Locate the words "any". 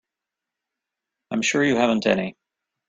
2.07-2.35